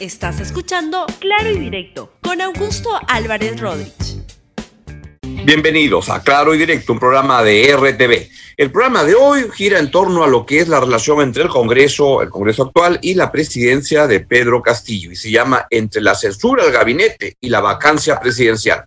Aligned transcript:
Estás 0.00 0.38
escuchando 0.38 1.06
Claro 1.18 1.50
y 1.50 1.58
Directo 1.58 2.12
con 2.22 2.40
Augusto 2.40 2.88
Álvarez 3.08 3.58
Rodríguez. 3.60 4.22
Bienvenidos 5.44 6.08
a 6.08 6.22
Claro 6.22 6.54
y 6.54 6.58
Directo, 6.58 6.92
un 6.92 7.00
programa 7.00 7.42
de 7.42 7.76
RTV. 7.76 8.28
El 8.56 8.70
programa 8.70 9.02
de 9.02 9.16
hoy 9.16 9.50
gira 9.52 9.80
en 9.80 9.90
torno 9.90 10.22
a 10.22 10.28
lo 10.28 10.46
que 10.46 10.60
es 10.60 10.68
la 10.68 10.78
relación 10.78 11.20
entre 11.20 11.42
el 11.42 11.48
Congreso, 11.48 12.22
el 12.22 12.30
Congreso 12.30 12.66
actual 12.66 13.00
y 13.02 13.14
la 13.14 13.32
presidencia 13.32 14.06
de 14.06 14.20
Pedro 14.20 14.62
Castillo 14.62 15.10
y 15.10 15.16
se 15.16 15.32
llama 15.32 15.66
entre 15.68 16.00
la 16.00 16.14
censura 16.14 16.62
al 16.62 16.70
gabinete 16.70 17.36
y 17.40 17.48
la 17.48 17.60
vacancia 17.60 18.20
presidencial. 18.20 18.84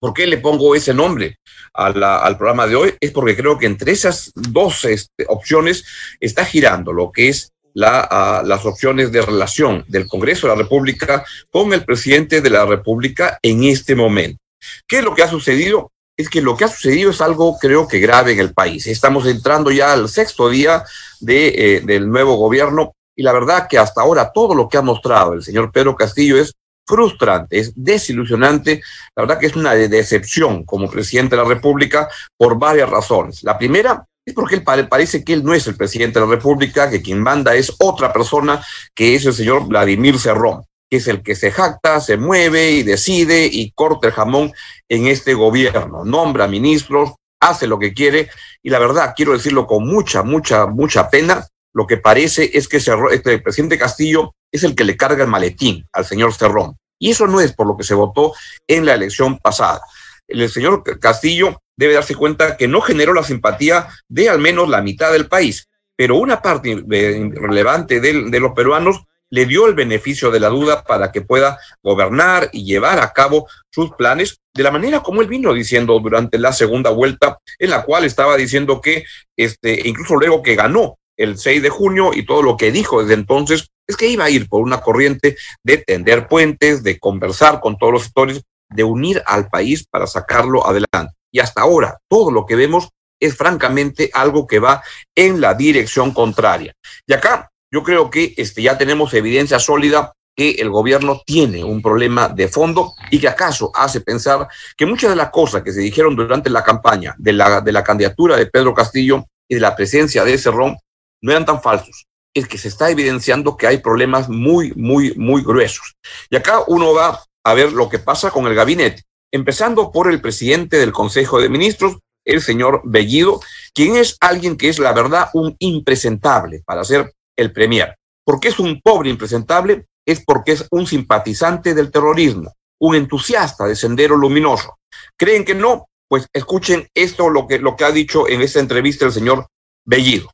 ¿Por 0.00 0.14
qué 0.14 0.26
le 0.26 0.38
pongo 0.38 0.74
ese 0.74 0.94
nombre 0.94 1.38
al 1.74 2.38
programa 2.38 2.66
de 2.66 2.76
hoy? 2.76 2.94
Es 2.98 3.10
porque 3.10 3.36
creo 3.36 3.58
que 3.58 3.66
entre 3.66 3.92
esas 3.92 4.32
dos 4.34 4.86
este, 4.86 5.26
opciones 5.28 5.84
está 6.18 6.46
girando 6.46 6.94
lo 6.94 7.12
que 7.12 7.28
es 7.28 7.53
la, 7.74 8.42
las 8.44 8.64
opciones 8.64 9.12
de 9.12 9.20
relación 9.20 9.84
del 9.88 10.06
Congreso 10.06 10.46
de 10.46 10.56
la 10.56 10.62
República 10.62 11.24
con 11.50 11.72
el 11.72 11.84
presidente 11.84 12.40
de 12.40 12.50
la 12.50 12.64
República 12.64 13.38
en 13.42 13.64
este 13.64 13.94
momento. 13.94 14.38
¿Qué 14.86 14.98
es 14.98 15.04
lo 15.04 15.14
que 15.14 15.22
ha 15.22 15.28
sucedido? 15.28 15.90
Es 16.16 16.30
que 16.30 16.40
lo 16.40 16.56
que 16.56 16.64
ha 16.64 16.68
sucedido 16.68 17.10
es 17.10 17.20
algo 17.20 17.58
creo 17.58 17.88
que 17.88 17.98
grave 17.98 18.32
en 18.32 18.40
el 18.40 18.54
país. 18.54 18.86
Estamos 18.86 19.26
entrando 19.26 19.70
ya 19.70 19.92
al 19.92 20.08
sexto 20.08 20.48
día 20.48 20.84
de, 21.20 21.48
eh, 21.48 21.80
del 21.80 22.08
nuevo 22.08 22.36
gobierno 22.36 22.92
y 23.16 23.22
la 23.22 23.32
verdad 23.32 23.66
que 23.68 23.78
hasta 23.78 24.00
ahora 24.00 24.30
todo 24.32 24.54
lo 24.54 24.68
que 24.68 24.78
ha 24.78 24.82
mostrado 24.82 25.34
el 25.34 25.42
señor 25.42 25.72
Pedro 25.72 25.96
Castillo 25.96 26.38
es 26.38 26.52
frustrante, 26.86 27.58
es 27.58 27.72
desilusionante. 27.74 28.82
La 29.16 29.22
verdad 29.22 29.38
que 29.38 29.46
es 29.46 29.56
una 29.56 29.74
decepción 29.74 30.64
como 30.64 30.90
presidente 30.90 31.34
de 31.34 31.42
la 31.42 31.48
República 31.48 32.08
por 32.36 32.58
varias 32.58 32.88
razones. 32.88 33.42
La 33.42 33.58
primera 33.58 34.06
es 34.26 34.34
porque 34.34 34.56
él 34.56 34.64
parece 34.88 35.22
que 35.22 35.34
él 35.34 35.44
no 35.44 35.54
es 35.54 35.66
el 35.66 35.76
presidente 35.76 36.18
de 36.18 36.26
la 36.26 36.32
República, 36.32 36.88
que 36.88 37.02
quien 37.02 37.20
manda 37.20 37.54
es 37.54 37.72
otra 37.78 38.12
persona, 38.12 38.64
que 38.94 39.14
es 39.14 39.26
el 39.26 39.34
señor 39.34 39.66
Vladimir 39.66 40.18
Cerrón, 40.18 40.64
que 40.90 40.96
es 40.96 41.08
el 41.08 41.22
que 41.22 41.34
se 41.34 41.50
jacta, 41.50 42.00
se 42.00 42.16
mueve 42.16 42.70
y 42.72 42.82
decide 42.82 43.46
y 43.46 43.70
corta 43.72 44.08
el 44.08 44.14
jamón 44.14 44.52
en 44.88 45.06
este 45.06 45.34
gobierno, 45.34 46.04
nombra 46.04 46.48
ministros, 46.48 47.12
hace 47.40 47.66
lo 47.66 47.78
que 47.78 47.92
quiere 47.92 48.30
y 48.62 48.70
la 48.70 48.78
verdad, 48.78 49.12
quiero 49.14 49.32
decirlo 49.32 49.66
con 49.66 49.86
mucha, 49.86 50.22
mucha, 50.22 50.66
mucha 50.66 51.10
pena, 51.10 51.46
lo 51.74 51.86
que 51.86 51.98
parece 51.98 52.50
es 52.56 52.68
que 52.68 52.78
este 52.78 53.38
presidente 53.40 53.76
Castillo 53.76 54.34
es 54.50 54.62
el 54.62 54.74
que 54.74 54.84
le 54.84 54.96
carga 54.96 55.24
el 55.24 55.30
maletín 55.30 55.86
al 55.92 56.06
señor 56.06 56.32
Cerrón. 56.32 56.76
Y 56.98 57.10
eso 57.10 57.26
no 57.26 57.40
es 57.40 57.52
por 57.52 57.66
lo 57.66 57.76
que 57.76 57.82
se 57.82 57.94
votó 57.94 58.32
en 58.68 58.86
la 58.86 58.94
elección 58.94 59.38
pasada. 59.38 59.82
El 60.28 60.48
señor 60.48 60.82
Castillo 61.00 61.60
debe 61.76 61.94
darse 61.94 62.14
cuenta 62.14 62.56
que 62.56 62.68
no 62.68 62.80
generó 62.80 63.12
la 63.12 63.22
simpatía 63.22 63.88
de 64.08 64.28
al 64.28 64.38
menos 64.38 64.68
la 64.68 64.82
mitad 64.82 65.12
del 65.12 65.26
país, 65.26 65.68
pero 65.96 66.16
una 66.16 66.42
parte 66.42 66.84
relevante 66.86 68.00
de, 68.00 68.40
los 68.40 68.52
peruanos 68.52 69.02
le 69.30 69.46
dio 69.46 69.66
el 69.66 69.74
beneficio 69.74 70.30
de 70.30 70.40
la 70.40 70.48
duda 70.48 70.84
para 70.84 71.10
que 71.10 71.22
pueda 71.22 71.58
gobernar 71.82 72.50
y 72.52 72.64
llevar 72.64 73.00
a 73.00 73.12
cabo 73.12 73.48
sus 73.70 73.90
planes 73.92 74.38
de 74.54 74.62
la 74.62 74.70
manera 74.70 75.00
como 75.00 75.22
él 75.22 75.28
vino 75.28 75.52
diciendo 75.52 75.98
durante 75.98 76.38
la 76.38 76.52
segunda 76.52 76.90
vuelta, 76.90 77.38
en 77.58 77.70
la 77.70 77.82
cual 77.82 78.04
estaba 78.04 78.36
diciendo 78.36 78.80
que, 78.80 79.04
este, 79.36 79.88
incluso 79.88 80.14
luego 80.14 80.42
que 80.42 80.54
ganó 80.54 80.98
el 81.16 81.38
6 81.38 81.62
de 81.62 81.70
junio 81.70 82.12
y 82.14 82.24
todo 82.24 82.42
lo 82.42 82.56
que 82.56 82.70
dijo 82.70 83.00
desde 83.00 83.14
entonces, 83.14 83.68
es 83.86 83.96
que 83.96 84.06
iba 84.06 84.24
a 84.24 84.30
ir 84.30 84.48
por 84.48 84.62
una 84.62 84.80
corriente 84.80 85.36
de 85.62 85.78
tender 85.78 86.28
puentes, 86.28 86.82
de 86.82 86.98
conversar 86.98 87.60
con 87.60 87.76
todos 87.76 87.92
los 87.92 88.04
sectores, 88.04 88.42
de 88.70 88.84
unir 88.84 89.22
al 89.26 89.48
país 89.48 89.86
para 89.88 90.06
sacarlo 90.06 90.66
adelante. 90.66 91.14
Y 91.34 91.40
hasta 91.40 91.62
ahora, 91.62 91.98
todo 92.08 92.30
lo 92.30 92.46
que 92.46 92.54
vemos 92.54 92.90
es 93.20 93.36
francamente 93.36 94.08
algo 94.14 94.46
que 94.46 94.60
va 94.60 94.84
en 95.16 95.40
la 95.40 95.54
dirección 95.54 96.12
contraria. 96.12 96.72
Y 97.08 97.12
acá 97.12 97.50
yo 97.72 97.82
creo 97.82 98.08
que 98.08 98.34
este, 98.36 98.62
ya 98.62 98.78
tenemos 98.78 99.12
evidencia 99.14 99.58
sólida 99.58 100.12
que 100.36 100.52
el 100.52 100.70
gobierno 100.70 101.22
tiene 101.26 101.64
un 101.64 101.82
problema 101.82 102.28
de 102.28 102.46
fondo 102.46 102.92
y 103.10 103.18
que 103.18 103.26
acaso 103.26 103.72
hace 103.74 104.00
pensar 104.00 104.46
que 104.76 104.86
muchas 104.86 105.10
de 105.10 105.16
las 105.16 105.30
cosas 105.30 105.62
que 105.62 105.72
se 105.72 105.80
dijeron 105.80 106.14
durante 106.14 106.50
la 106.50 106.62
campaña 106.62 107.16
de 107.18 107.32
la, 107.32 107.60
de 107.60 107.72
la 107.72 107.82
candidatura 107.82 108.36
de 108.36 108.46
Pedro 108.46 108.72
Castillo 108.72 109.24
y 109.48 109.56
de 109.56 109.60
la 109.60 109.74
presencia 109.74 110.22
de 110.22 110.38
Cerrón 110.38 110.76
no 111.20 111.32
eran 111.32 111.44
tan 111.44 111.60
falsos. 111.60 112.06
Es 112.32 112.46
que 112.46 112.58
se 112.58 112.68
está 112.68 112.90
evidenciando 112.90 113.56
que 113.56 113.66
hay 113.66 113.78
problemas 113.78 114.28
muy, 114.28 114.72
muy, 114.76 115.14
muy 115.16 115.42
gruesos. 115.42 115.96
Y 116.30 116.36
acá 116.36 116.62
uno 116.68 116.94
va 116.94 117.20
a 117.44 117.54
ver 117.54 117.72
lo 117.72 117.88
que 117.88 117.98
pasa 117.98 118.30
con 118.30 118.46
el 118.46 118.54
gabinete 118.54 119.02
empezando 119.34 119.90
por 119.90 120.08
el 120.08 120.20
presidente 120.20 120.78
del 120.78 120.92
Consejo 120.92 121.40
de 121.40 121.48
Ministros, 121.48 121.98
el 122.24 122.40
señor 122.40 122.82
Bellido, 122.84 123.40
quien 123.74 123.96
es 123.96 124.16
alguien 124.20 124.56
que 124.56 124.68
es, 124.68 124.78
la 124.78 124.92
verdad, 124.92 125.28
un 125.34 125.56
impresentable 125.58 126.62
para 126.64 126.84
ser 126.84 127.12
el 127.36 127.52
premier. 127.52 127.96
¿Por 128.24 128.38
qué 128.38 128.46
es 128.48 128.60
un 128.60 128.80
pobre 128.80 129.10
impresentable? 129.10 129.86
Es 130.06 130.22
porque 130.24 130.52
es 130.52 130.64
un 130.70 130.86
simpatizante 130.86 131.74
del 131.74 131.90
terrorismo, 131.90 132.52
un 132.80 132.94
entusiasta 132.94 133.66
de 133.66 133.74
Sendero 133.74 134.16
Luminoso. 134.16 134.78
¿Creen 135.18 135.44
que 135.44 135.56
no? 135.56 135.88
Pues 136.08 136.28
escuchen 136.32 136.86
esto, 136.94 137.28
lo 137.28 137.48
que, 137.48 137.58
lo 137.58 137.74
que 137.74 137.84
ha 137.84 137.90
dicho 137.90 138.28
en 138.28 138.40
esta 138.40 138.60
entrevista 138.60 139.04
el 139.04 139.12
señor 139.12 139.48
Bellido. 139.84 140.30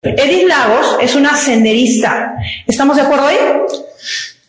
Edith 0.00 0.48
Lagos 0.48 0.96
es 1.02 1.14
una 1.14 1.36
senderista. 1.36 2.34
¿Estamos 2.66 2.96
de 2.96 3.02
acuerdo 3.02 3.26
ahí? 3.26 3.38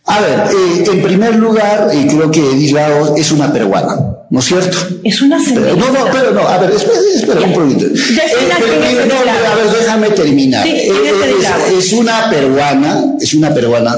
A 0.05 0.19
ver, 0.19 0.39
eh, 0.51 0.83
en 0.91 1.01
primer 1.01 1.35
lugar, 1.35 1.89
eh, 1.93 2.05
creo 2.09 2.29
que 2.29 2.39
Edith 2.39 2.75
es 3.17 3.31
una 3.31 3.51
peruana, 3.53 3.95
¿no 4.29 4.39
es 4.39 4.45
cierto? 4.45 4.77
Es 5.03 5.21
una 5.21 5.43
señora. 5.43 5.73
No, 5.75 5.91
no, 5.91 6.05
pero 6.11 6.31
no, 6.31 6.41
a 6.41 6.57
ver, 6.57 6.71
espera, 6.71 6.99
espera 7.15 7.41
un 7.41 7.53
poquito. 7.53 7.85
Eh, 7.85 9.07
no, 9.07 9.15
a 9.15 9.55
ver, 9.55 9.79
déjame 9.79 10.09
terminar. 10.09 10.63
Sí, 10.65 10.71
es, 10.75 11.85
es 11.85 11.93
una 11.93 12.29
peruana, 12.29 13.15
es 13.19 13.33
una 13.33 13.53
peruana, 13.53 13.95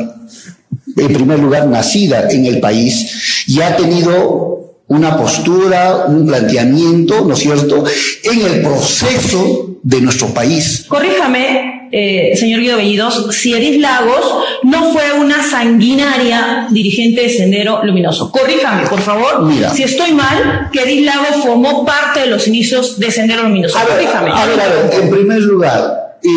en 0.95 1.07
primer 1.13 1.39
lugar, 1.39 1.67
nacida 1.67 2.29
en 2.29 2.45
el 2.45 2.59
país 2.59 3.43
y 3.47 3.61
ha 3.61 3.75
tenido 3.75 4.55
una 4.87 5.17
postura, 5.17 6.05
un 6.07 6.27
planteamiento, 6.27 7.25
¿no 7.25 7.33
es 7.33 7.39
cierto?, 7.39 7.83
en 8.23 8.41
el 8.41 8.61
proceso 8.61 9.77
de 9.81 10.01
nuestro 10.01 10.27
país. 10.27 10.85
Corríjame, 10.87 11.75
eh, 11.97 12.35
señor 12.35 12.59
Guido 12.59 12.75
Bellidos, 12.75 13.28
si 13.31 13.53
Edith 13.53 13.79
Lagos 13.79 14.44
no 14.63 14.91
fue 14.91 15.13
una 15.17 15.41
sanguinaria 15.41 16.67
dirigente 16.69 17.22
de 17.22 17.29
Sendero 17.29 17.85
Luminoso. 17.85 18.29
Corríjame, 18.31 18.85
por 18.89 19.00
favor, 19.00 19.50
si 19.73 19.83
estoy 19.83 20.11
mal, 20.11 20.69
que 20.73 20.81
Edith 20.81 21.05
Lagos 21.05 21.41
formó 21.41 21.85
parte 21.85 22.19
de 22.19 22.28
los 22.28 22.50
inicios 22.50 23.00
de 23.00 23.09
Sendero 23.11 23.44
Luminoso. 23.44 23.78
Corríjame. 23.79 24.29
A 24.29 24.45
ver, 24.45 24.59
a 24.59 24.67
ver, 24.67 25.03
en 25.03 25.09
primer 25.09 25.39
lugar, 25.39 26.17
eh, 26.22 26.29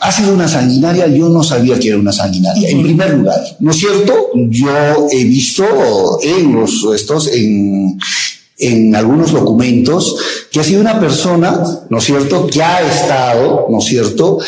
ha 0.00 0.10
sido 0.10 0.34
una 0.34 0.48
sanguinaria, 0.48 1.06
yo 1.06 1.28
no 1.28 1.44
sabía 1.44 1.78
que 1.78 1.90
era 1.90 1.98
una 1.98 2.10
sanguinaria. 2.12 2.68
En 2.68 2.82
primer 2.82 3.10
lugar, 3.10 3.40
¿no 3.60 3.70
es 3.70 3.76
cierto? 3.76 4.30
Yo 4.34 5.06
he 5.12 5.22
visto 5.22 6.18
en 6.20 6.52
los 6.52 6.84
estos, 6.96 7.28
en, 7.28 7.96
en 8.58 8.96
algunos 8.96 9.30
documentos 9.30 10.16
que 10.50 10.58
ha 10.58 10.64
sido 10.64 10.80
una 10.80 10.98
persona, 10.98 11.62
¿no 11.88 11.98
es 11.98 12.04
cierto?, 12.04 12.48
que 12.48 12.60
ha 12.60 12.80
estado, 12.80 13.68
¿no 13.70 13.78
es 13.78 13.84
cierto?, 13.84 14.38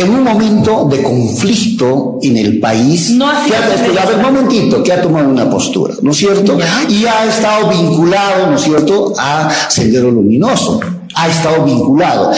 en 0.00 0.10
un 0.10 0.24
momento 0.24 0.86
de 0.90 1.02
conflicto 1.02 2.18
en 2.22 2.36
el 2.38 2.58
país, 2.58 3.10
no 3.10 3.28
ha 3.28 3.44
que 3.44 3.54
ha, 3.54 3.64
a 4.02 4.06
ver, 4.06 4.16
un 4.16 4.22
momentito, 4.22 4.82
que 4.82 4.92
ha 4.92 5.02
tomado 5.02 5.28
una 5.28 5.48
postura, 5.48 5.94
¿no 6.00 6.10
es 6.10 6.16
cierto? 6.16 6.58
Y 6.88 7.04
ha 7.04 7.26
estado 7.26 7.68
vinculado, 7.68 8.46
¿no 8.46 8.56
es 8.56 8.62
cierto?, 8.62 9.12
a 9.18 9.50
Sendero 9.68 10.10
Luminoso, 10.10 10.80
ha 11.14 11.28
estado 11.28 11.64
vinculado 11.64 12.32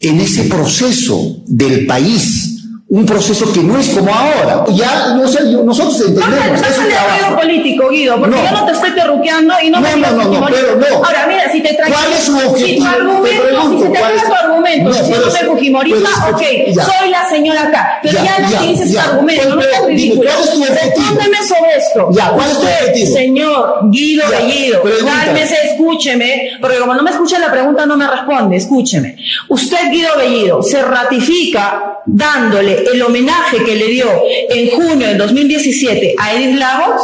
en 0.00 0.20
ese 0.20 0.44
proceso 0.44 1.36
del 1.46 1.86
país 1.86 2.56
un 2.88 3.04
proceso 3.04 3.52
que 3.52 3.62
no 3.62 3.78
es 3.78 3.88
como 3.88 4.14
ahora. 4.14 4.64
Ya 4.72 5.14
no 5.14 5.26
sé, 5.26 5.42
nosotros 5.44 6.00
entendemos. 6.02 6.30
No, 6.30 6.54
estás 6.54 6.78
en 6.78 7.32
el 7.32 7.34
político, 7.34 7.88
Guido, 7.88 8.20
porque 8.20 8.36
yo 8.36 8.52
no 8.52 8.64
te 8.64 8.72
estoy 8.72 8.90
terruqueando 8.92 9.54
y 9.62 9.70
no, 9.70 9.80
no 9.80 9.88
me 9.88 9.96
No, 9.96 10.12
no, 10.12 10.40
no, 10.40 10.46
pero 10.46 10.76
no. 10.76 11.04
Ahora, 11.04 11.26
mira, 11.26 11.35
si 11.52 11.62
te. 11.62 11.76
¿Cuál 11.76 12.12
es 12.12 12.24
su 12.24 12.36
objetivo? 12.36 12.56
Si 12.56 12.76
tu 12.76 12.84
argumento, 12.84 13.42
pregunto, 13.42 13.86
si 13.86 13.92
te 13.92 14.26
tu 14.26 14.34
argumento, 14.34 14.92
si 14.92 15.10
no 15.10 15.30
soy 15.30 15.46
fujimorista, 15.46 16.10
ok, 16.30 16.42
ya. 16.74 16.84
soy 16.84 17.10
la 17.10 17.28
señora 17.28 17.62
acá. 17.62 17.98
Pero 18.02 18.14
ya, 18.14 18.24
ya 18.24 18.38
no 18.40 18.56
utilices 18.56 18.92
tu 18.92 18.98
argumento, 18.98 19.54
no 19.54 19.62
seas 19.62 19.86
ridículo. 19.86 20.30
¿Cuál 20.30 20.44
es 20.44 20.52
tu 20.52 20.62
objetivo? 20.62 21.04
Respóndeme 21.06 21.36
sobre 21.46 21.76
esto. 21.76 22.08
Ya, 22.12 22.30
¿cuál 22.30 22.50
es 22.50 22.58
tu 22.58 22.66
objetivo? 22.66 23.12
Señor 23.12 23.80
Guido 23.90 24.24
Bellido, 24.28 24.82
cálmese, 24.82 25.56
escúcheme, 25.70 26.50
porque 26.60 26.78
como 26.78 26.94
no 26.94 27.02
me 27.02 27.10
escucha 27.10 27.38
la 27.38 27.50
pregunta, 27.50 27.86
no 27.86 27.96
me 27.96 28.06
responde, 28.06 28.56
escúcheme. 28.56 29.16
Usted, 29.48 29.90
Guido 29.90 30.16
Bellido, 30.16 30.62
se 30.62 30.82
ratifica 30.82 32.00
dándole 32.06 32.84
el 32.92 33.02
homenaje 33.02 33.62
que 33.64 33.74
le 33.74 33.86
dio 33.88 34.06
en 34.48 34.70
junio 34.70 35.08
del 35.08 35.18
2017 35.18 36.14
a 36.18 36.34
Edith 36.34 36.58
Lagos? 36.58 37.02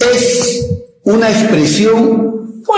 Es 0.00 0.66
una 1.04 1.30
expresión. 1.30 2.31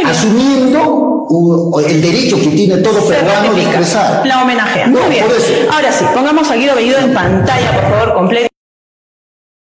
Asumiendo 0.05 0.83
un- 1.29 1.85
el 1.85 2.01
derecho 2.03 2.37
que 2.39 2.49
tiene 2.49 2.79
todo 2.79 3.01
Se 3.01 3.15
peruano 3.15 3.55
de 3.55 3.63
expresar. 3.63 4.27
La 4.27 4.43
homenajea. 4.43 4.87
No, 4.89 5.01
Muy 5.01 5.11
bien. 5.11 5.27
por 5.27 5.37
eso. 5.37 5.53
Ahora 5.73 5.93
sí, 5.93 6.05
pongamos 6.15 6.51
a 6.51 6.57
Guido 6.57 6.75
Bellido 6.75 6.99
en 6.99 7.15
pantalla, 7.15 7.73
por 7.81 7.91
favor, 7.91 8.15
completo. 8.15 8.49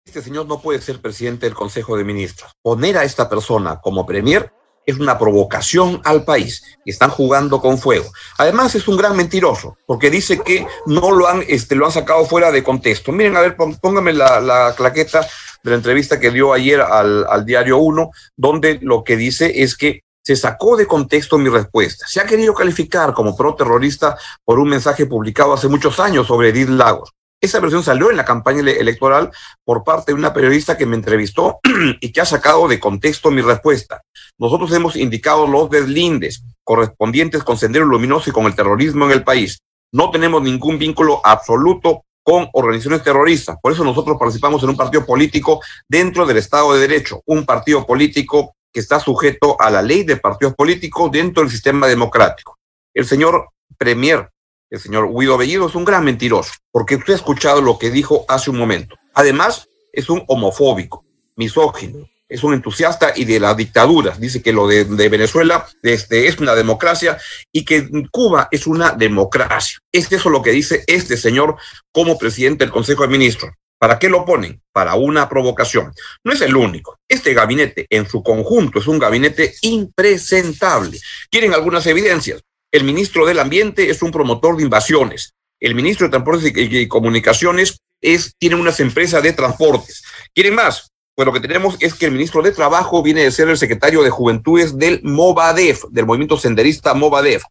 Este 0.06 0.22
señor 0.22 0.46
no 0.46 0.60
puede 0.60 0.80
ser 0.80 1.00
presidente 1.00 1.46
del 1.46 1.54
Consejo 1.54 1.96
de 1.96 2.04
Ministros. 2.04 2.52
Poner 2.62 2.96
a 2.96 3.04
esta 3.04 3.28
persona 3.28 3.80
como 3.80 4.06
premier 4.06 4.50
es 4.86 4.98
una 4.98 5.18
provocación 5.18 6.00
al 6.02 6.24
país 6.24 6.62
están 6.86 7.10
jugando 7.10 7.60
con 7.60 7.76
fuego. 7.76 8.06
Además 8.38 8.74
es 8.74 8.88
un 8.88 8.96
gran 8.96 9.14
mentiroso 9.14 9.76
porque 9.86 10.08
dice 10.08 10.40
que 10.40 10.66
no 10.86 11.10
lo 11.10 11.28
han, 11.28 11.44
este, 11.46 11.74
lo 11.74 11.84
han 11.84 11.92
sacado 11.92 12.24
fuera 12.24 12.50
de 12.50 12.62
contexto. 12.64 13.12
Miren, 13.12 13.36
a 13.36 13.42
ver, 13.42 13.54
póngame 13.56 14.14
la, 14.14 14.40
la 14.40 14.74
claqueta 14.74 15.20
de 15.62 15.70
la 15.70 15.76
entrevista 15.76 16.18
que 16.18 16.30
dio 16.30 16.54
ayer 16.54 16.80
al, 16.80 17.26
al 17.28 17.44
Diario 17.44 17.76
1, 17.76 18.10
donde 18.34 18.78
lo 18.80 19.04
que 19.04 19.18
dice 19.18 19.62
es 19.62 19.76
que 19.76 20.04
se 20.28 20.36
sacó 20.36 20.76
de 20.76 20.86
contexto 20.86 21.38
mi 21.38 21.48
respuesta. 21.48 22.06
Se 22.06 22.20
ha 22.20 22.26
querido 22.26 22.52
calificar 22.52 23.14
como 23.14 23.34
pro-terrorista 23.34 24.18
por 24.44 24.58
un 24.58 24.68
mensaje 24.68 25.06
publicado 25.06 25.54
hace 25.54 25.68
muchos 25.68 25.98
años 26.00 26.26
sobre 26.26 26.50
Edith 26.50 26.68
Lagos. 26.68 27.14
Esa 27.40 27.60
versión 27.60 27.82
salió 27.82 28.10
en 28.10 28.18
la 28.18 28.26
campaña 28.26 28.60
electoral 28.60 29.30
por 29.64 29.84
parte 29.84 30.12
de 30.12 30.18
una 30.18 30.34
periodista 30.34 30.76
que 30.76 30.84
me 30.84 30.96
entrevistó 30.96 31.60
y 32.02 32.12
que 32.12 32.20
ha 32.20 32.26
sacado 32.26 32.68
de 32.68 32.78
contexto 32.78 33.30
mi 33.30 33.40
respuesta. 33.40 34.02
Nosotros 34.36 34.70
hemos 34.74 34.96
indicado 34.96 35.46
los 35.46 35.70
deslindes 35.70 36.44
correspondientes 36.62 37.42
con 37.42 37.56
Sendero 37.56 37.86
Luminoso 37.86 38.28
y 38.28 38.34
con 38.34 38.44
el 38.44 38.54
terrorismo 38.54 39.06
en 39.06 39.12
el 39.12 39.24
país. 39.24 39.60
No 39.94 40.10
tenemos 40.10 40.42
ningún 40.42 40.78
vínculo 40.78 41.22
absoluto 41.24 42.02
con 42.22 42.50
organizaciones 42.52 43.02
terroristas. 43.02 43.56
Por 43.62 43.72
eso 43.72 43.82
nosotros 43.82 44.18
participamos 44.20 44.62
en 44.62 44.68
un 44.68 44.76
partido 44.76 45.06
político 45.06 45.62
dentro 45.88 46.26
del 46.26 46.36
Estado 46.36 46.74
de 46.74 46.80
Derecho, 46.80 47.22
un 47.24 47.46
partido 47.46 47.86
político 47.86 48.52
que 48.72 48.80
está 48.80 49.00
sujeto 49.00 49.60
a 49.60 49.70
la 49.70 49.82
ley 49.82 50.04
de 50.04 50.16
partidos 50.16 50.54
políticos 50.54 51.10
dentro 51.10 51.42
del 51.42 51.50
sistema 51.50 51.86
democrático. 51.86 52.58
El 52.94 53.06
señor 53.06 53.48
Premier 53.76 54.28
el 54.70 54.80
señor 54.80 55.08
Guido 55.10 55.38
Bellido 55.38 55.66
es 55.66 55.74
un 55.74 55.84
gran 55.84 56.04
mentiroso, 56.04 56.52
porque 56.70 56.96
usted 56.96 57.14
ha 57.14 57.16
escuchado 57.16 57.62
lo 57.62 57.78
que 57.78 57.90
dijo 57.90 58.26
hace 58.28 58.50
un 58.50 58.58
momento. 58.58 58.96
Además, 59.14 59.66
es 59.92 60.10
un 60.10 60.22
homofóbico, 60.26 61.04
misógino, 61.36 62.06
es 62.28 62.44
un 62.44 62.52
entusiasta 62.52 63.12
y 63.16 63.24
de 63.24 63.40
la 63.40 63.54
dictadura. 63.54 64.14
Dice 64.18 64.42
que 64.42 64.52
lo 64.52 64.66
de, 64.66 64.84
Venezuela 65.08 65.66
este, 65.82 66.28
es 66.28 66.38
una 66.38 66.54
democracia 66.54 67.16
y 67.50 67.64
que 67.64 67.88
Cuba 68.10 68.48
es 68.50 68.66
una 68.66 68.90
democracia. 68.90 69.78
Es 69.90 70.12
eso 70.12 70.28
lo 70.28 70.42
que 70.42 70.50
dice 70.50 70.84
este 70.86 71.16
señor 71.16 71.56
como 71.90 72.18
presidente 72.18 72.64
del 72.64 72.72
Consejo 72.72 73.02
de 73.02 73.08
Ministros. 73.08 73.52
¿Para 73.78 73.98
qué 73.98 74.08
lo 74.08 74.24
ponen? 74.24 74.60
Para 74.72 74.96
una 74.96 75.28
provocación. 75.28 75.92
No 76.24 76.32
es 76.32 76.40
el 76.40 76.56
único. 76.56 76.98
Este 77.08 77.32
gabinete 77.32 77.86
en 77.90 78.08
su 78.08 78.22
conjunto 78.22 78.80
es 78.80 78.86
un 78.86 78.98
gabinete 78.98 79.54
impresentable. 79.62 80.98
¿Quieren 81.30 81.54
algunas 81.54 81.86
evidencias? 81.86 82.42
El 82.72 82.84
ministro 82.84 83.24
del 83.24 83.38
Ambiente 83.38 83.88
es 83.88 84.02
un 84.02 84.10
promotor 84.10 84.56
de 84.56 84.64
invasiones. 84.64 85.32
El 85.60 85.74
ministro 85.74 86.06
de 86.06 86.10
Transportes 86.10 86.52
y 86.54 86.88
Comunicaciones 86.88 87.78
es, 88.00 88.34
tiene 88.38 88.56
unas 88.56 88.80
empresas 88.80 89.22
de 89.22 89.32
transportes. 89.32 90.02
¿Quieren 90.34 90.54
más? 90.54 90.90
Pues 91.14 91.26
lo 91.26 91.32
que 91.32 91.40
tenemos 91.40 91.76
es 91.80 91.94
que 91.94 92.06
el 92.06 92.12
ministro 92.12 92.42
de 92.42 92.52
Trabajo 92.52 93.02
viene 93.02 93.24
de 93.24 93.32
ser 93.32 93.48
el 93.48 93.58
secretario 93.58 94.02
de 94.02 94.10
Juventudes 94.10 94.76
del 94.76 95.00
Movadef, 95.02 95.84
del 95.90 96.06
movimiento 96.06 96.38
senderista 96.38 96.94
Movadef. 96.94 97.42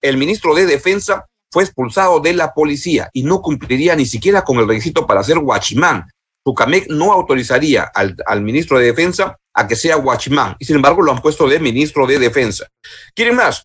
El 0.00 0.16
ministro 0.16 0.54
de 0.54 0.66
Defensa 0.66 1.26
fue 1.56 1.64
expulsado 1.64 2.20
de 2.20 2.34
la 2.34 2.52
policía 2.52 3.08
y 3.14 3.22
no 3.22 3.40
cumpliría 3.40 3.96
ni 3.96 4.04
siquiera 4.04 4.44
con 4.44 4.58
el 4.58 4.68
requisito 4.68 5.06
para 5.06 5.22
ser 5.22 5.38
guachimán. 5.38 6.06
Tucamec 6.44 6.86
no 6.90 7.14
autorizaría 7.14 7.84
al, 7.84 8.14
al, 8.26 8.42
ministro 8.42 8.78
de 8.78 8.84
Defensa 8.84 9.38
a 9.54 9.66
que 9.66 9.74
sea 9.74 9.96
guachimán 9.96 10.54
y 10.58 10.66
sin 10.66 10.76
embargo 10.76 11.00
lo 11.00 11.12
han 11.12 11.22
puesto 11.22 11.48
de 11.48 11.58
ministro 11.58 12.06
de 12.06 12.18
Defensa. 12.18 12.66
¿Quieren 13.14 13.36
más? 13.36 13.64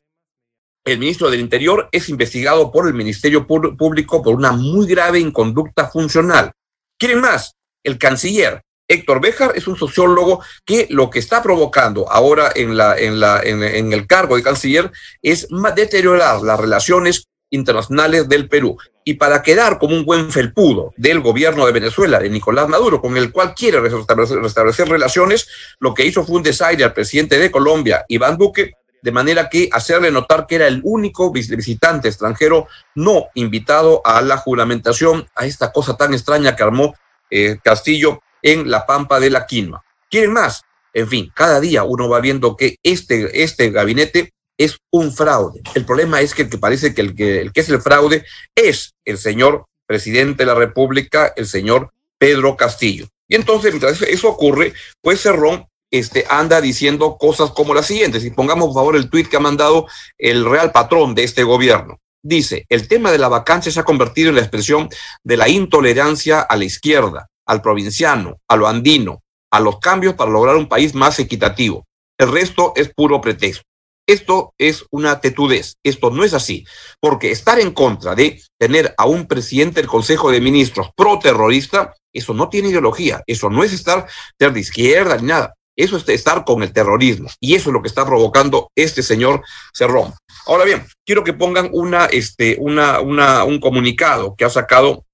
el 0.85 0.99
ministro 0.99 1.29
del 1.29 1.41
Interior 1.41 1.89
es 1.91 2.07
investigado 2.07 2.71
por 2.71 2.87
el 2.87 2.93
Ministerio 2.93 3.45
Público 3.45 4.23
por 4.23 4.35
una 4.35 4.53
muy 4.53 4.87
grave 4.87 5.19
inconducta 5.19 5.89
funcional. 5.89 6.53
¿Quieren 6.97 7.19
más? 7.19 7.55
El 7.83 7.97
canciller 7.97 8.61
Héctor 8.91 9.21
Béjar 9.21 9.53
es 9.55 9.67
un 9.67 9.77
sociólogo 9.77 10.43
que 10.65 10.87
lo 10.89 11.09
que 11.09 11.19
está 11.19 11.41
provocando 11.41 12.11
ahora 12.11 12.51
en, 12.53 12.75
la, 12.75 12.97
en, 12.97 13.19
la, 13.19 13.41
en, 13.41 13.93
el 13.93 14.05
cargo 14.05 14.35
de 14.35 14.43
canciller 14.43 14.91
es 15.21 15.47
deteriorar 15.75 16.41
las 16.41 16.59
relaciones 16.59 17.27
internacionales 17.51 18.27
del 18.27 18.49
Perú. 18.49 18.77
Y 19.03 19.15
para 19.15 19.43
quedar 19.43 19.77
como 19.77 19.95
un 19.95 20.05
buen 20.05 20.31
felpudo 20.31 20.93
del 20.97 21.19
gobierno 21.19 21.65
de 21.65 21.71
Venezuela, 21.71 22.19
de 22.19 22.29
Nicolás 22.29 22.67
Maduro, 22.67 23.01
con 23.01 23.15
el 23.17 23.31
cual 23.31 23.53
quiere 23.53 23.79
restablecer, 23.79 24.89
relaciones, 24.89 25.47
lo 25.79 25.93
que 25.93 26.05
hizo 26.05 26.23
fue 26.23 26.37
un 26.37 26.43
desaire 26.43 26.83
al 26.83 26.93
presidente 26.93 27.37
de 27.37 27.51
Colombia, 27.51 28.05
Iván 28.07 28.37
Duque, 28.37 28.73
de 29.01 29.11
manera 29.11 29.49
que 29.49 29.69
hacerle 29.71 30.11
notar 30.11 30.45
que 30.47 30.55
era 30.55 30.67
el 30.67 30.81
único 30.83 31.31
visitante 31.31 32.07
extranjero 32.07 32.67
no 32.95 33.27
invitado 33.33 34.01
a 34.05 34.21
la 34.21 34.37
juramentación, 34.37 35.27
a 35.35 35.45
esta 35.45 35.71
cosa 35.71 35.97
tan 35.97 36.13
extraña 36.13 36.55
que 36.55 36.63
armó 36.63 36.93
eh, 37.29 37.57
Castillo 37.63 38.21
en 38.43 38.69
la 38.69 38.85
Pampa 38.85 39.19
de 39.19 39.31
la 39.31 39.45
Quinoa. 39.45 39.83
¿Quieren 40.09 40.33
más? 40.33 40.61
En 40.93 41.07
fin, 41.07 41.31
cada 41.33 41.59
día 41.59 41.83
uno 41.83 42.09
va 42.09 42.19
viendo 42.19 42.55
que 42.55 42.75
este, 42.83 43.43
este 43.43 43.71
gabinete 43.71 44.33
es 44.63 44.77
un 44.91 45.11
fraude. 45.11 45.61
El 45.73 45.85
problema 45.85 46.21
es 46.21 46.33
que 46.33 46.45
parece 46.45 46.93
que 46.93 47.01
el, 47.01 47.15
que 47.15 47.41
el 47.41 47.51
que 47.51 47.61
es 47.61 47.69
el 47.69 47.81
fraude 47.81 48.25
es 48.55 48.93
el 49.05 49.17
señor 49.17 49.65
presidente 49.85 50.43
de 50.43 50.47
la 50.47 50.55
República, 50.55 51.33
el 51.35 51.47
señor 51.47 51.91
Pedro 52.17 52.55
Castillo. 52.55 53.07
Y 53.27 53.35
entonces, 53.35 53.71
mientras 53.71 54.01
eso 54.01 54.29
ocurre, 54.29 54.73
pues 55.01 55.21
Cerrón 55.21 55.65
este, 55.89 56.25
anda 56.29 56.61
diciendo 56.61 57.17
cosas 57.17 57.51
como 57.51 57.73
las 57.73 57.87
siguientes. 57.87 58.23
Y 58.23 58.31
pongamos 58.31 58.67
por 58.67 58.75
favor 58.75 58.95
el 58.95 59.09
tuit 59.09 59.27
que 59.27 59.37
ha 59.37 59.41
mandado 59.41 59.87
el 60.17 60.45
real 60.45 60.71
patrón 60.71 61.15
de 61.15 61.23
este 61.23 61.43
gobierno. 61.43 61.99
Dice, 62.23 62.65
el 62.69 62.87
tema 62.87 63.11
de 63.11 63.17
la 63.17 63.29
vacancia 63.29 63.71
se 63.71 63.79
ha 63.79 63.83
convertido 63.83 64.29
en 64.29 64.35
la 64.35 64.41
expresión 64.41 64.89
de 65.23 65.37
la 65.37 65.49
intolerancia 65.49 66.41
a 66.41 66.55
la 66.55 66.65
izquierda, 66.65 67.29
al 67.47 67.61
provinciano, 67.61 68.37
a 68.47 68.55
lo 68.55 68.67
andino, 68.67 69.23
a 69.51 69.59
los 69.59 69.79
cambios 69.79 70.13
para 70.13 70.29
lograr 70.29 70.55
un 70.55 70.69
país 70.69 70.93
más 70.93 71.19
equitativo. 71.19 71.85
El 72.17 72.31
resto 72.31 72.73
es 72.75 72.93
puro 72.93 73.19
pretexto. 73.19 73.63
Esto 74.07 74.53
es 74.57 74.85
una 74.91 75.19
tetudez. 75.21 75.75
Esto 75.83 76.09
no 76.09 76.23
es 76.23 76.33
así. 76.33 76.65
Porque 76.99 77.31
estar 77.31 77.59
en 77.59 77.71
contra 77.71 78.15
de 78.15 78.41
tener 78.57 78.93
a 78.97 79.05
un 79.05 79.27
presidente 79.27 79.81
del 79.81 79.89
Consejo 79.89 80.31
de 80.31 80.41
Ministros 80.41 80.89
pro 80.95 81.19
terrorista, 81.19 81.93
eso 82.13 82.33
no 82.33 82.49
tiene 82.49 82.69
ideología. 82.69 83.21
Eso 83.27 83.49
no 83.49 83.63
es 83.63 83.73
estar 83.73 84.07
de 84.37 84.59
izquierda 84.59 85.17
ni 85.17 85.27
nada. 85.27 85.53
Eso 85.75 85.97
es 85.97 86.07
estar 86.09 86.43
con 86.43 86.63
el 86.63 86.73
terrorismo. 86.73 87.29
Y 87.39 87.55
eso 87.55 87.69
es 87.69 87.73
lo 87.73 87.81
que 87.81 87.87
está 87.87 88.05
provocando 88.05 88.69
este 88.75 89.01
señor 89.01 89.43
Cerrón. 89.73 90.13
Ahora 90.45 90.65
bien, 90.65 90.85
quiero 91.05 91.23
que 91.23 91.33
pongan 91.33 91.69
una, 91.71 92.05
este, 92.05 92.57
una, 92.59 92.99
una, 92.99 93.43
un 93.45 93.59
comunicado 93.59 94.35
que 94.35 94.45
ha 94.45 94.49
sacado 94.49 95.05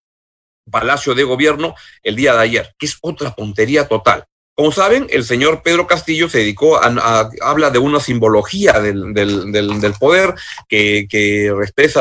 Palacio 0.70 1.16
de 1.16 1.24
Gobierno 1.24 1.76
el 2.04 2.16
día 2.16 2.34
de 2.34 2.42
ayer, 2.42 2.76
que 2.78 2.88
es 2.88 2.98
otra 3.02 3.34
puntería 3.34 3.88
total. 3.88 4.26
Como 4.58 4.72
saben, 4.72 5.06
el 5.12 5.24
señor 5.24 5.62
Pedro 5.62 5.86
Castillo 5.86 6.28
se 6.28 6.40
dedicó 6.40 6.78
a, 6.78 7.30
habla 7.42 7.70
de 7.70 7.78
una 7.78 8.00
simbología 8.00 8.74
del, 8.80 9.94
poder 10.00 10.34
que, 10.68 11.06
que, 11.08 11.54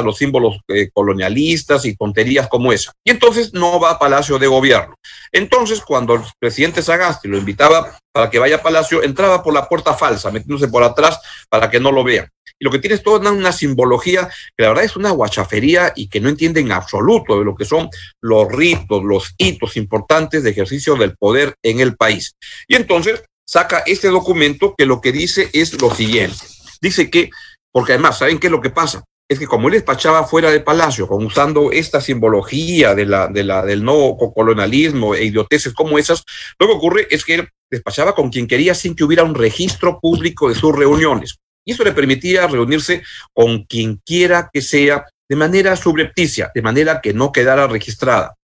los 0.03 0.17
símbolos 0.17 0.61
eh, 0.69 0.89
colonialistas 0.91 1.85
y 1.85 1.95
tonterías 1.95 2.49
como 2.49 2.73
esa. 2.73 2.95
Y 3.05 3.11
entonces 3.11 3.53
no 3.53 3.79
va 3.79 3.91
a 3.91 3.99
Palacio 3.99 4.39
de 4.39 4.47
Gobierno. 4.47 4.97
Entonces, 5.33 5.83
cuando 5.83 6.15
el 6.15 6.23
presidente 6.39 6.81
Sagasti 6.81 7.29
lo 7.29 7.37
invitaba 7.37 7.99
para 8.17 8.31
que 8.31 8.39
vaya 8.39 8.57
a 8.57 8.63
Palacio, 8.63 9.03
entraba 9.03 9.43
por 9.43 9.53
la 9.53 9.69
puerta 9.69 9.93
falsa, 9.93 10.31
metiéndose 10.31 10.69
por 10.69 10.83
atrás 10.83 11.21
para 11.51 11.69
que 11.69 11.79
no 11.79 11.93
lo 11.93 12.03
vean. 12.03 12.27
Y 12.59 12.65
lo 12.65 12.71
que 12.71 12.79
tiene 12.79 12.95
es 12.95 13.03
toda 13.03 13.31
una 13.31 13.53
simbología 13.53 14.27
que 14.57 14.63
la 14.63 14.69
verdad 14.69 14.85
es 14.85 14.97
una 14.97 15.11
guachafería 15.11 15.93
y 15.95 16.09
que 16.09 16.19
no 16.19 16.31
entienden 16.31 16.65
en 16.65 16.73
absoluto 16.73 17.39
de 17.39 17.45
lo 17.45 17.55
que 17.55 17.67
son 17.67 17.91
los 18.23 18.51
ritos, 18.51 19.05
los 19.05 19.35
hitos 19.37 19.77
importantes 19.77 20.43
de 20.43 20.49
ejercicio 20.49 20.97
del 20.97 21.15
poder 21.15 21.57
en 21.63 21.81
el 21.81 21.95
país. 21.95 22.37
Y 22.67 22.77
entonces 22.77 23.23
saca 23.47 23.83
este 23.85 24.09
documento 24.09 24.75
que 24.79 24.87
lo 24.87 25.03
que 25.03 25.13
dice 25.13 25.51
es 25.53 25.79
lo 25.79 25.95
siguiente. 25.95 26.39
Dice 26.81 27.11
que, 27.11 27.29
porque 27.71 27.93
además, 27.93 28.17
¿saben 28.17 28.39
qué 28.39 28.47
es 28.47 28.51
lo 28.51 28.63
que 28.63 28.71
pasa? 28.71 29.05
Es 29.29 29.39
que 29.39 29.47
como 29.47 29.69
él 29.69 29.75
despachaba 29.75 30.25
fuera 30.25 30.51
del 30.51 30.63
palacio, 30.63 31.09
usando 31.11 31.73
esta 31.73 32.01
simbología 32.01 32.95
del 32.95 33.85
no 33.85 34.17
colonialismo 34.35 35.15
e 35.15 35.25
idioteces 35.25 35.73
como 35.73 35.99
esas, 35.99 36.23
lo 36.59 36.67
que 36.67 36.73
ocurre 36.73 37.09
es 37.11 37.25
que 37.25 37.35
él 37.35 37.49
despachaba 37.71 38.15
con 38.15 38.31
quien 38.31 38.47
quería 38.47 38.75
sin 38.75 38.95
que 38.95 39.05
hubiera 39.05 39.25
un 39.25 39.35
registro 39.35 39.99
público 40.01 40.49
de 40.49 40.55
sus 40.55 40.75
reuniones. 40.75 41.39
Y 41.65 41.73
eso 41.73 41.83
le 41.83 41.93
permitía 41.93 42.47
reunirse 42.47 43.03
con 43.33 43.65
quien 43.65 44.01
quiera 44.05 44.49
que 44.53 44.63
sea 44.63 45.05
de 45.29 45.37
manera 45.37 45.75
subrepticia, 45.75 46.53
de 46.55 46.63
manera 46.63 47.01
que 47.01 47.13
no 47.13 47.33
quedara 47.33 47.67
registrada, 47.67 48.37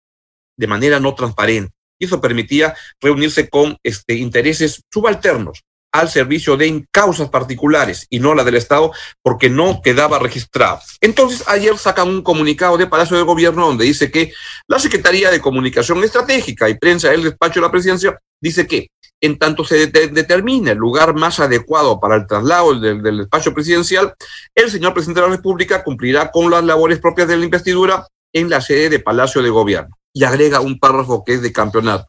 de 0.57 0.67
manera 0.67 0.99
no 0.99 1.15
transparente. 1.15 1.75
Y 1.99 2.07
eso 2.07 2.23
permitía 2.23 2.75
reunirse 2.99 3.51
con 3.51 3.77
este, 3.83 4.15
intereses 4.15 4.83
subalternos 4.91 5.63
al 5.93 6.09
servicio 6.09 6.57
de 6.57 6.87
causas 6.91 7.29
particulares 7.29 8.07
y 8.11 8.21
no 8.21 8.35
la 8.35 8.45
del 8.45 8.57
Estado 8.57 8.93
porque 9.23 9.51
no 9.51 9.81
quedaba 9.83 10.19
registrado. 10.19 10.81
Entonces, 11.01 11.45
ayer 11.49 11.77
sacan 11.79 12.09
un 12.09 12.23
comunicado 12.23 12.77
de 12.77 12.87
Palacio 12.87 13.17
de 13.17 13.23
Gobierno 13.23 13.67
donde 13.67 13.85
dice 13.85 14.11
que 14.11 14.33
la 14.69 14.79
Secretaría 14.79 15.31
de 15.31 15.41
Comunicación 15.41 16.03
Estratégica 16.05 16.69
y 16.69 16.79
Prensa 16.79 17.11
del 17.11 17.25
Despacho 17.25 17.61
de 17.61 17.67
la 17.67 17.73
Presidencia 17.73 18.19
dice 18.41 18.67
que 18.67 18.89
en 19.23 19.39
tanto 19.39 19.65
se 19.65 19.87
determine 19.89 20.71
el 20.71 20.79
lugar 20.79 21.15
más 21.15 21.41
adecuado 21.41 22.01
para 22.01 22.17
el 22.17 22.27
traslado 22.27 22.79
del, 22.79 23.03
del, 23.03 23.19
despacho 23.19 23.53
presidencial, 23.53 24.15
el 24.55 24.71
señor 24.71 24.95
presidente 24.95 25.21
de 25.21 25.27
la 25.27 25.37
República 25.37 25.85
cumplirá 25.85 26.31
con 26.31 26.51
las 26.51 26.65
labores 26.65 27.01
propias 27.01 27.29
de 27.29 27.37
la 27.37 27.45
investidura 27.45 28.07
en 28.33 28.49
la 28.49 28.63
sede 28.63 28.89
de 28.89 28.99
Palacio 28.99 29.43
de 29.43 29.51
Gobierno. 29.51 29.95
Y 30.15 30.25
agrega 30.25 30.61
un 30.61 30.79
párrafo 30.79 31.23
que 31.25 31.35
es 31.35 31.43
de 31.43 31.53
campeonato. 31.53 32.07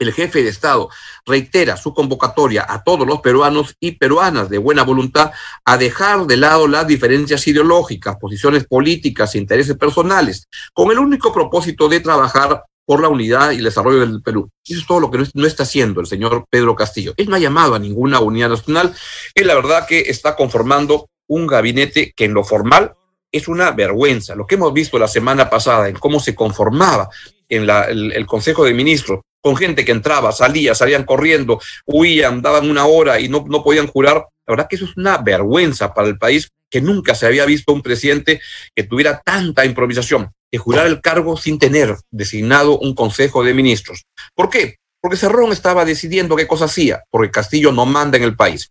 El 0.00 0.12
jefe 0.12 0.42
de 0.42 0.48
Estado 0.48 0.88
reitera 1.26 1.76
su 1.76 1.94
convocatoria 1.94 2.66
a 2.68 2.82
todos 2.82 3.06
los 3.06 3.20
peruanos 3.20 3.76
y 3.78 3.92
peruanas 3.92 4.48
de 4.48 4.58
buena 4.58 4.82
voluntad 4.82 5.30
a 5.64 5.76
dejar 5.76 6.26
de 6.26 6.38
lado 6.38 6.66
las 6.66 6.86
diferencias 6.86 7.46
ideológicas, 7.46 8.16
posiciones 8.16 8.64
políticas 8.64 9.34
e 9.34 9.38
intereses 9.38 9.76
personales, 9.76 10.48
con 10.72 10.90
el 10.90 10.98
único 10.98 11.32
propósito 11.32 11.88
de 11.88 12.00
trabajar 12.00 12.64
por 12.86 13.02
la 13.02 13.08
unidad 13.08 13.52
y 13.52 13.58
el 13.58 13.64
desarrollo 13.64 14.00
del 14.00 14.22
Perú. 14.22 14.50
Eso 14.66 14.80
es 14.80 14.86
todo 14.86 15.00
lo 15.00 15.10
que 15.10 15.18
no 15.34 15.46
está 15.46 15.62
haciendo 15.62 16.00
el 16.00 16.06
señor 16.06 16.46
Pedro 16.50 16.74
Castillo. 16.74 17.12
Él 17.16 17.28
no 17.28 17.36
ha 17.36 17.38
llamado 17.38 17.74
a 17.74 17.78
ninguna 17.78 18.20
unidad 18.20 18.48
nacional. 18.48 18.94
Él 19.34 19.46
la 19.46 19.54
verdad 19.54 19.86
que 19.86 20.00
está 20.00 20.34
conformando 20.34 21.08
un 21.28 21.46
gabinete 21.46 22.12
que 22.16 22.24
en 22.24 22.34
lo 22.34 22.42
formal 22.42 22.94
es 23.30 23.46
una 23.46 23.70
vergüenza. 23.70 24.34
Lo 24.34 24.46
que 24.46 24.56
hemos 24.56 24.72
visto 24.72 24.98
la 24.98 25.06
semana 25.06 25.48
pasada 25.48 25.88
en 25.88 25.96
cómo 25.96 26.18
se 26.18 26.34
conformaba 26.34 27.10
en 27.48 27.68
el 27.68 28.26
Consejo 28.26 28.64
de 28.64 28.74
Ministros 28.74 29.20
con 29.40 29.56
gente 29.56 29.84
que 29.84 29.92
entraba, 29.92 30.32
salía, 30.32 30.74
salían 30.74 31.04
corriendo, 31.04 31.60
huían, 31.86 32.42
daban 32.42 32.68
una 32.68 32.86
hora 32.86 33.20
y 33.20 33.28
no, 33.28 33.44
no 33.48 33.62
podían 33.62 33.86
jurar. 33.86 34.26
La 34.46 34.54
verdad 34.54 34.66
que 34.68 34.76
eso 34.76 34.84
es 34.84 34.96
una 34.96 35.18
vergüenza 35.18 35.94
para 35.94 36.08
el 36.08 36.18
país, 36.18 36.50
que 36.68 36.80
nunca 36.80 37.14
se 37.14 37.26
había 37.26 37.44
visto 37.46 37.72
un 37.72 37.82
presidente 37.82 38.40
que 38.74 38.84
tuviera 38.84 39.20
tanta 39.24 39.64
improvisación, 39.64 40.30
que 40.50 40.58
jurar 40.58 40.86
el 40.86 41.00
cargo 41.00 41.36
sin 41.36 41.58
tener 41.58 41.96
designado 42.10 42.78
un 42.78 42.94
consejo 42.94 43.42
de 43.44 43.54
ministros. 43.54 44.04
¿Por 44.34 44.50
qué? 44.50 44.76
Porque 45.00 45.16
Cerrón 45.16 45.52
estaba 45.52 45.84
decidiendo 45.84 46.36
qué 46.36 46.46
cosa 46.46 46.66
hacía, 46.66 47.02
porque 47.10 47.30
Castillo 47.30 47.72
no 47.72 47.86
manda 47.86 48.18
en 48.18 48.24
el 48.24 48.36
país. 48.36 48.70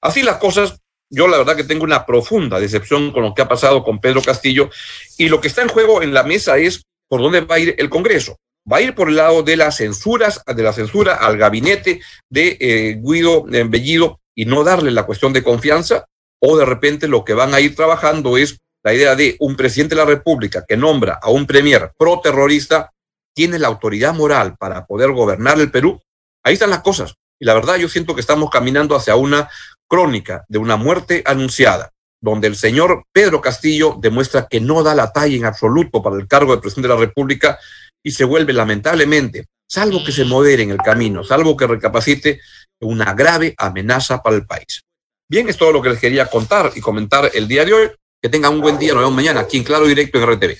Así 0.00 0.22
las 0.22 0.36
cosas, 0.36 0.78
yo 1.10 1.28
la 1.28 1.38
verdad 1.38 1.56
que 1.56 1.64
tengo 1.64 1.84
una 1.84 2.06
profunda 2.06 2.58
decepción 2.58 3.12
con 3.12 3.22
lo 3.22 3.34
que 3.34 3.42
ha 3.42 3.48
pasado 3.48 3.84
con 3.84 4.00
Pedro 4.00 4.22
Castillo 4.22 4.70
y 5.18 5.28
lo 5.28 5.40
que 5.40 5.48
está 5.48 5.62
en 5.62 5.68
juego 5.68 6.02
en 6.02 6.14
la 6.14 6.22
mesa 6.22 6.56
es 6.58 6.82
por 7.08 7.20
dónde 7.20 7.42
va 7.42 7.56
a 7.56 7.58
ir 7.58 7.74
el 7.78 7.90
Congreso 7.90 8.36
va 8.70 8.78
a 8.78 8.82
ir 8.82 8.94
por 8.94 9.08
el 9.08 9.16
lado 9.16 9.42
de 9.42 9.56
las 9.56 9.76
censuras, 9.76 10.42
de 10.46 10.62
la 10.62 10.72
censura 10.72 11.14
al 11.14 11.36
gabinete 11.36 12.00
de 12.28 12.56
eh, 12.60 13.00
Guido 13.00 13.44
Bellido 13.44 14.20
y 14.34 14.44
no 14.44 14.64
darle 14.64 14.90
la 14.90 15.04
cuestión 15.04 15.32
de 15.32 15.42
confianza, 15.42 16.06
o 16.40 16.56
de 16.56 16.64
repente 16.64 17.08
lo 17.08 17.24
que 17.24 17.34
van 17.34 17.54
a 17.54 17.60
ir 17.60 17.74
trabajando 17.74 18.36
es 18.36 18.58
la 18.82 18.94
idea 18.94 19.16
de 19.16 19.36
un 19.40 19.56
presidente 19.56 19.94
de 19.94 20.02
la 20.02 20.06
República 20.06 20.64
que 20.66 20.76
nombra 20.76 21.18
a 21.20 21.30
un 21.30 21.46
premier 21.46 21.92
pro 21.98 22.20
terrorista, 22.22 22.92
tiene 23.34 23.58
la 23.58 23.68
autoridad 23.68 24.14
moral 24.14 24.56
para 24.58 24.86
poder 24.86 25.10
gobernar 25.12 25.58
el 25.58 25.70
Perú. 25.70 26.00
Ahí 26.44 26.54
están 26.54 26.70
las 26.70 26.82
cosas. 26.82 27.14
Y 27.38 27.44
la 27.44 27.54
verdad 27.54 27.76
yo 27.76 27.88
siento 27.88 28.14
que 28.14 28.20
estamos 28.20 28.48
caminando 28.50 28.94
hacia 28.94 29.16
una 29.16 29.50
crónica 29.88 30.44
de 30.48 30.58
una 30.58 30.76
muerte 30.76 31.22
anunciada, 31.26 31.92
donde 32.20 32.46
el 32.46 32.56
señor 32.56 33.04
Pedro 33.12 33.40
Castillo 33.40 33.96
demuestra 34.00 34.46
que 34.48 34.60
no 34.60 34.82
da 34.82 34.94
la 34.94 35.12
talla 35.12 35.36
en 35.36 35.44
absoluto 35.44 36.02
para 36.02 36.16
el 36.16 36.28
cargo 36.28 36.54
de 36.54 36.62
presidente 36.62 36.88
de 36.88 36.94
la 36.94 37.00
República 37.00 37.58
y 38.06 38.12
se 38.12 38.22
vuelve 38.22 38.52
lamentablemente, 38.52 39.46
salvo 39.66 40.04
que 40.04 40.12
se 40.12 40.24
modere 40.24 40.62
en 40.62 40.70
el 40.70 40.76
camino, 40.76 41.24
salvo 41.24 41.56
que 41.56 41.66
recapacite, 41.66 42.40
una 42.80 43.12
grave 43.14 43.52
amenaza 43.58 44.22
para 44.22 44.36
el 44.36 44.46
país. 44.46 44.84
Bien, 45.28 45.48
es 45.48 45.56
todo 45.56 45.72
lo 45.72 45.82
que 45.82 45.88
les 45.88 45.98
quería 45.98 46.26
contar 46.26 46.70
y 46.76 46.80
comentar 46.80 47.28
el 47.34 47.48
día 47.48 47.64
de 47.64 47.72
hoy. 47.72 47.90
Que 48.22 48.28
tengan 48.28 48.54
un 48.54 48.60
buen 48.60 48.78
día, 48.78 48.92
nos 48.92 49.02
vemos 49.02 49.16
mañana 49.16 49.40
aquí 49.40 49.56
en 49.56 49.64
Claro 49.64 49.88
Directo 49.88 50.18
en 50.18 50.30
RTV. 50.30 50.56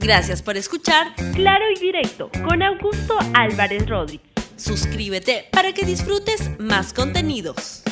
Gracias 0.00 0.42
por 0.42 0.58
escuchar 0.58 1.14
Claro 1.34 1.64
y 1.74 1.80
Directo 1.80 2.30
con 2.44 2.62
Augusto 2.62 3.16
Álvarez 3.32 3.88
Rodríguez. 3.88 4.28
Suscríbete 4.56 5.46
para 5.50 5.72
que 5.72 5.86
disfrutes 5.86 6.50
más 6.58 6.92
contenidos. 6.92 7.82